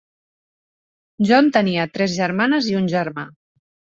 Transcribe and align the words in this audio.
John 1.31 1.51
tenia 1.59 1.85
tres 1.97 2.15
germanes 2.21 2.71
i 2.73 2.75
un 2.83 2.91
germà. 2.97 3.27